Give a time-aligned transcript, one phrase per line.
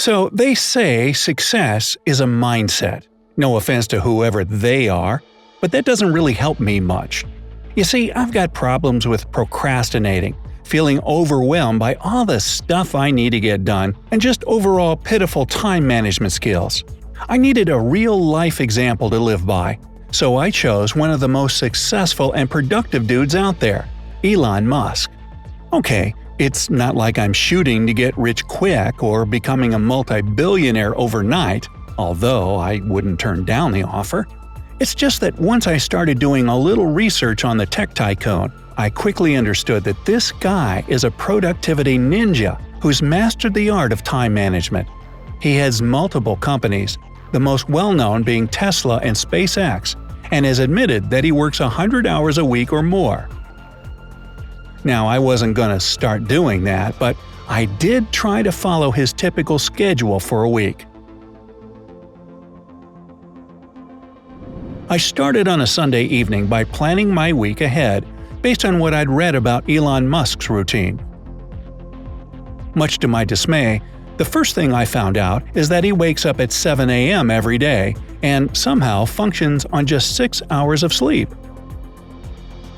[0.00, 3.06] So they say success is a mindset.
[3.36, 5.22] No offense to whoever they are,
[5.60, 7.26] but that doesn't really help me much.
[7.76, 10.34] You see, I've got problems with procrastinating,
[10.64, 15.44] feeling overwhelmed by all the stuff I need to get done, and just overall pitiful
[15.44, 16.82] time management skills.
[17.28, 19.78] I needed a real life example to live by,
[20.12, 23.86] so I chose one of the most successful and productive dudes out there,
[24.24, 25.10] Elon Musk.
[25.74, 30.98] Okay, it's not like I'm shooting to get rich quick or becoming a multi billionaire
[30.98, 31.68] overnight,
[31.98, 34.26] although I wouldn't turn down the offer.
[34.80, 38.88] It's just that once I started doing a little research on the tech tycoon, I
[38.88, 44.32] quickly understood that this guy is a productivity ninja who's mastered the art of time
[44.32, 44.88] management.
[45.42, 46.96] He has multiple companies,
[47.32, 49.94] the most well known being Tesla and SpaceX,
[50.30, 53.28] and has admitted that he works 100 hours a week or more.
[54.84, 57.16] Now, I wasn't going to start doing that, but
[57.48, 60.86] I did try to follow his typical schedule for a week.
[64.88, 68.06] I started on a Sunday evening by planning my week ahead
[68.42, 71.04] based on what I'd read about Elon Musk's routine.
[72.74, 73.82] Much to my dismay,
[74.16, 77.30] the first thing I found out is that he wakes up at 7 a.m.
[77.30, 81.28] every day and somehow functions on just 6 hours of sleep.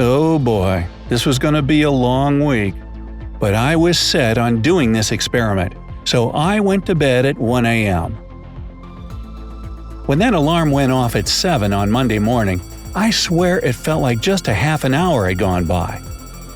[0.05, 2.75] Oh boy, this was going to be a long week.
[3.39, 7.65] But I was set on doing this experiment, so I went to bed at 1
[7.65, 8.15] a.m.
[10.07, 12.61] When that alarm went off at 7 on Monday morning,
[12.97, 16.01] I swear it felt like just a half an hour had gone by.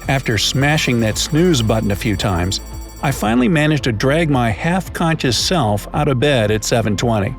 [0.09, 2.61] After smashing that snooze button a few times,
[3.01, 7.37] I finally managed to drag my half-conscious self out of bed at 7:20.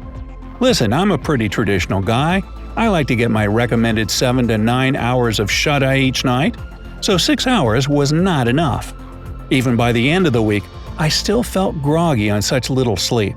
[0.61, 2.43] Listen, I'm a pretty traditional guy.
[2.77, 6.55] I like to get my recommended 7 to 9 hours of shut-eye each night,
[7.01, 8.93] so 6 hours was not enough.
[9.49, 10.63] Even by the end of the week,
[10.99, 13.35] I still felt groggy on such little sleep.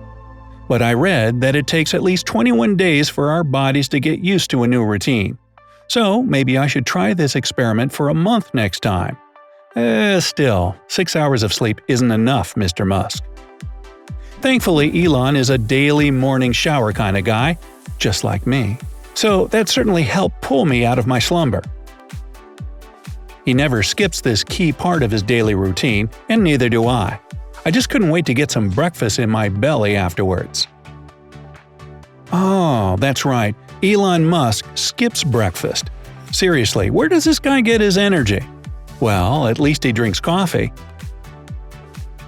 [0.69, 4.21] But I read that it takes at least 21 days for our bodies to get
[4.21, 5.39] used to a new routine.
[5.89, 9.17] So maybe I should try this experiment for a month next time.
[9.75, 12.87] Eh, still, six hours of sleep isn't enough, Mr.
[12.87, 13.25] Musk.
[14.43, 17.59] Thankfully, Elon is a daily morning shower kind of guy,
[17.99, 18.77] just like me.
[19.15, 21.63] So that certainly helped pull me out of my slumber.
[23.45, 27.19] He never skips this key part of his daily routine, and neither do I.
[27.65, 30.67] I just couldn't wait to get some breakfast in my belly afterwards.
[32.33, 33.55] Oh, that's right.
[33.83, 35.91] Elon Musk skips breakfast.
[36.33, 38.41] Seriously, where does this guy get his energy?
[39.01, 40.73] Well, at least he drinks coffee.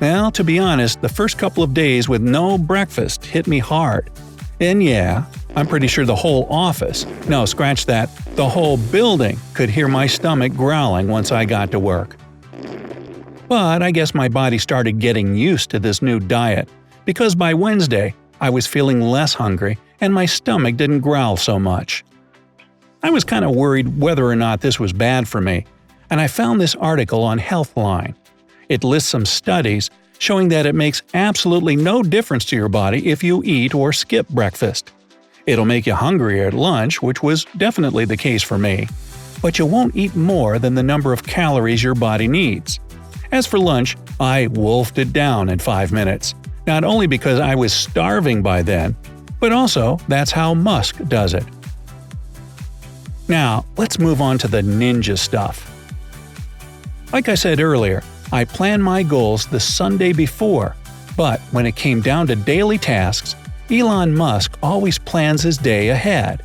[0.00, 4.10] Well, to be honest, the first couple of days with no breakfast hit me hard.
[4.58, 9.68] And yeah, I'm pretty sure the whole office, no, scratch that, the whole building could
[9.68, 12.16] hear my stomach growling once I got to work.
[13.48, 16.70] But I guess my body started getting used to this new diet,
[17.04, 22.02] because by Wednesday, I was feeling less hungry and my stomach didn't growl so much.
[23.02, 25.66] I was kind of worried whether or not this was bad for me,
[26.10, 28.14] and I found this article on Healthline.
[28.68, 33.22] It lists some studies showing that it makes absolutely no difference to your body if
[33.22, 34.92] you eat or skip breakfast.
[35.46, 38.88] It'll make you hungrier at lunch, which was definitely the case for me,
[39.40, 42.78] but you won't eat more than the number of calories your body needs.
[43.32, 46.34] As for lunch, I wolfed it down in 5 minutes,
[46.66, 48.96] not only because I was starving by then,
[49.40, 51.44] but also, that's how Musk does it.
[53.26, 55.68] Now, let's move on to the ninja stuff.
[57.12, 60.76] Like I said earlier, I planned my goals the Sunday before,
[61.16, 63.34] but when it came down to daily tasks,
[63.72, 66.42] Elon Musk always plans his day ahead.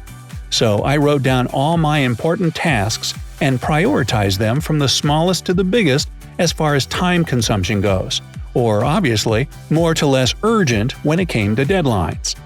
[0.49, 5.53] So I wrote down all my important tasks and prioritized them from the smallest to
[5.53, 8.21] the biggest as far as time consumption goes,
[8.53, 12.37] or obviously, more to less urgent when it came to deadlines.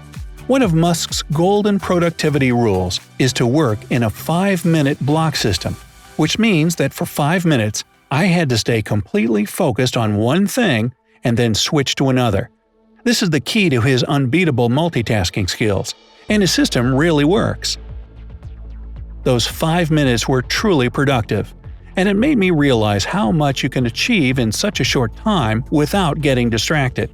[0.48, 5.76] One of Musk's golden productivity rules is to work in a 5 minute block system,
[6.16, 10.92] which means that for 5 minutes, I had to stay completely focused on one thing
[11.22, 12.50] and then switch to another.
[13.04, 15.94] This is the key to his unbeatable multitasking skills,
[16.28, 17.78] and his system really works.
[19.24, 21.52] Those 5 minutes were truly productive,
[21.96, 25.64] and it made me realize how much you can achieve in such a short time
[25.70, 27.10] without getting distracted.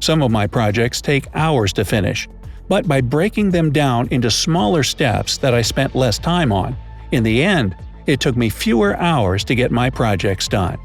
[0.00, 2.28] Some of my projects take hours to finish,
[2.68, 6.76] but by breaking them down into smaller steps that I spent less time on,
[7.12, 7.74] in the end,
[8.06, 10.78] it took me fewer hours to get my projects done.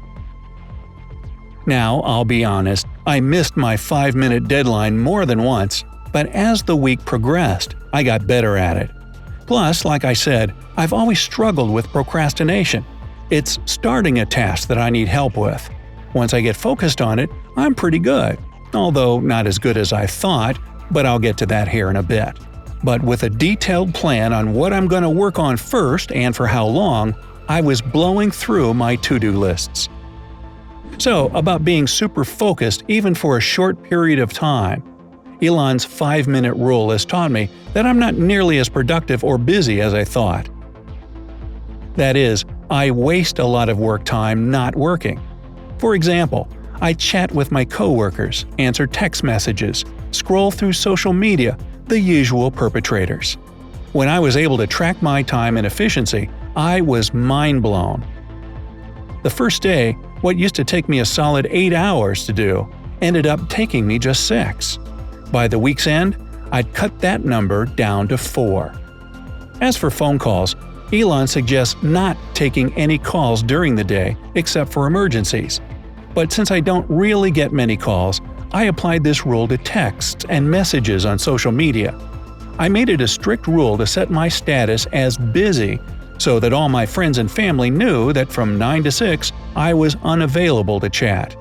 [1.66, 6.62] Now, I'll be honest, I missed my 5 minute deadline more than once, but as
[6.62, 8.88] the week progressed, I got better at it.
[9.48, 12.84] Plus, like I said, I've always struggled with procrastination.
[13.30, 15.68] It's starting a task that I need help with.
[16.14, 18.38] Once I get focused on it, I'm pretty good.
[18.74, 20.56] although not as good as I thought,
[20.92, 22.38] but I'll get to that here in a bit.
[22.84, 26.46] But with a detailed plan on what I'm going to work on first and for
[26.46, 27.16] how long,
[27.48, 29.88] I was blowing through my to do lists.
[31.00, 34.82] So, about being super focused even for a short period of time.
[35.40, 39.80] Elon's 5 minute rule has taught me that I'm not nearly as productive or busy
[39.80, 40.50] as I thought.
[41.94, 45.18] That is, I waste a lot of work time not working.
[45.78, 46.50] For example,
[46.82, 51.56] I chat with my coworkers, answer text messages, scroll through social media,
[51.86, 53.38] the usual perpetrators.
[53.94, 58.04] When I was able to track my time and efficiency, I was mind blown.
[59.22, 62.68] The first day, what used to take me a solid 8 hours to do
[63.00, 64.78] ended up taking me just 6.
[65.32, 66.16] By the week's end,
[66.52, 68.74] I'd cut that number down to 4.
[69.60, 70.56] As for phone calls,
[70.92, 75.60] Elon suggests not taking any calls during the day except for emergencies.
[76.14, 78.20] But since I don't really get many calls,
[78.52, 81.96] I applied this rule to texts and messages on social media.
[82.58, 85.78] I made it a strict rule to set my status as busy
[86.18, 89.96] so that all my friends and family knew that from 9 to 6 I was
[90.02, 91.36] unavailable to chat.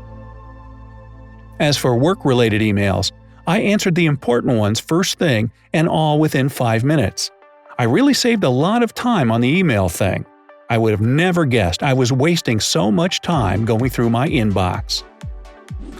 [1.59, 3.11] As for work related emails,
[3.45, 7.31] I answered the important ones first thing and all within 5 minutes.
[7.77, 10.25] I really saved a lot of time on the email thing.
[10.69, 15.03] I would have never guessed I was wasting so much time going through my inbox.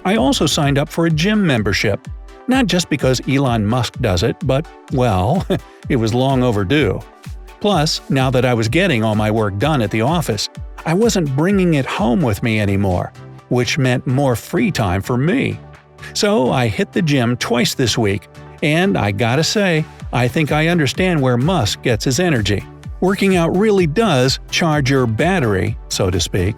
[0.06, 2.08] I also signed up for a gym membership,
[2.48, 5.46] not just because Elon Musk does it, but, well,
[5.90, 7.00] it was long overdue.
[7.60, 10.50] Plus, now that I was getting all my work done at the office,
[10.86, 13.12] I wasn't bringing it home with me anymore,
[13.50, 15.60] which meant more free time for me.
[16.14, 18.28] So I hit the gym twice this week,
[18.64, 22.64] and I gotta say, I think I understand where Musk gets his energy.
[23.02, 26.56] Working out really does charge your battery, so to speak.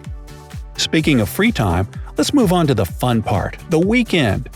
[0.76, 1.86] Speaking of free time,
[2.16, 4.48] let's move on to the fun part the weekend.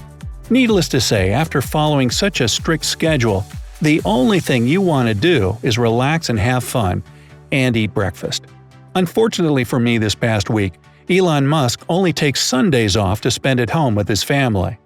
[0.48, 3.44] Needless to say, after following such a strict schedule,
[3.82, 7.02] the only thing you want to do is relax and have fun
[7.52, 8.46] and eat breakfast.
[8.96, 10.72] Unfortunately for me this past week,
[11.10, 14.78] Elon Musk only takes Sundays off to spend at home with his family.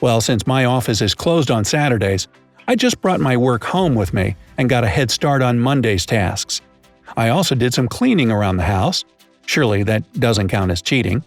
[0.00, 2.26] Well, since my office is closed on Saturdays,
[2.66, 6.04] I just brought my work home with me and got a head start on Monday's
[6.04, 6.60] tasks.
[7.16, 9.04] I also did some cleaning around the house.
[9.46, 11.24] Surely that doesn't count as cheating.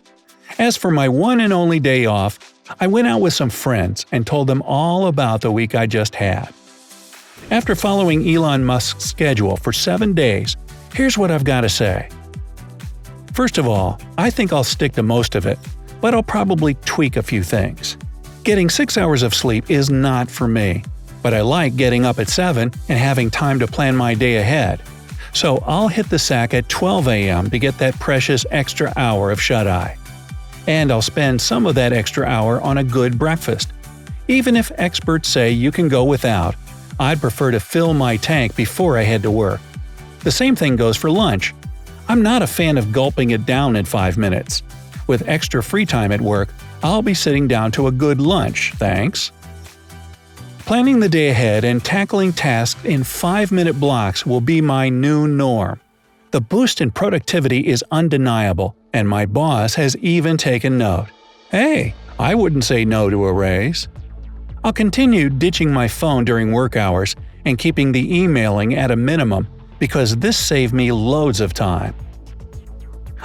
[0.60, 4.28] As for my one and only day off, I went out with some friends and
[4.28, 6.54] told them all about the week I just had.
[7.50, 10.58] After following Elon Musk's schedule for seven days,
[10.94, 12.10] here's what I've got to say.
[13.36, 15.60] First of all, I think I'll stick to most of it,
[16.02, 17.98] but I'll probably tweak a few things.
[18.44, 20.84] Getting six hours of sleep is not for me
[21.26, 24.84] but I like getting up at 7 and having time to plan my day ahead.
[25.34, 27.50] So I'll hit the sack at 12 a.m.
[27.50, 29.98] to get that precious extra hour of shut eye.
[30.68, 33.74] And I'll spend some of that extra hour on a good breakfast.
[34.28, 36.54] Even if experts say you can go without,
[37.00, 39.62] I'd prefer to fill my tank before I head to work.
[40.20, 41.56] The same thing goes for lunch.
[42.07, 44.62] I'm not a fan of gulping it down in 5 minutes.
[45.07, 46.50] With extra free time at work,
[46.84, 49.31] I'll be sitting down to a good lunch, thanks.
[50.60, 55.28] Planning the day ahead and tackling tasks in 5 minute blocks will be my new
[55.28, 55.80] norm.
[56.31, 61.08] The boost in productivity is undeniable, and my boss has even taken note.
[61.50, 63.88] Hey, I wouldn't say no to a raise.
[64.63, 67.15] I'll continue ditching my phone during work hours
[67.46, 69.48] and keeping the emailing at a minimum
[69.86, 71.94] because this saved me loads of time.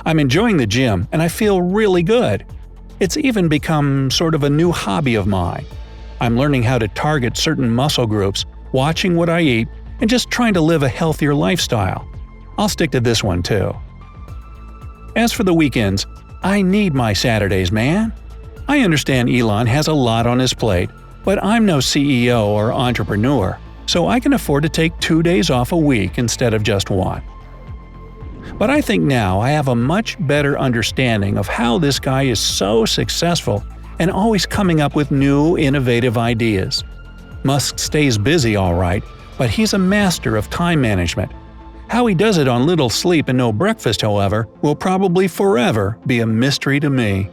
[0.04, 2.44] I'm enjoying the gym and I feel really good.
[3.00, 5.64] It's even become sort of a new hobby of mine.
[6.20, 9.68] I'm learning how to target certain muscle groups, watching what I eat,
[10.02, 12.06] and just trying to live a healthier lifestyle.
[12.58, 13.74] I'll stick to this one too.
[15.16, 16.06] As for the weekends,
[16.42, 18.12] I need my Saturdays, man.
[18.68, 20.90] I understand Elon has a lot on his plate,
[21.24, 25.72] but I'm no CEO or entrepreneur, so I can afford to take two days off
[25.72, 27.22] a week instead of just one.
[28.58, 32.40] But I think now I have a much better understanding of how this guy is
[32.40, 33.64] so successful
[33.98, 36.84] and always coming up with new, innovative ideas.
[37.42, 39.02] Musk stays busy all right,
[39.38, 41.32] but he's a master of time management.
[41.88, 46.20] How he does it on little sleep and no breakfast, however, will probably forever be
[46.20, 47.28] a mystery to me.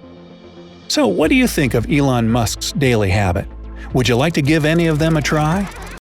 [0.87, 3.47] So, what do you think of Elon Musk's daily habit?
[3.93, 5.69] Would you like to give any of them a try?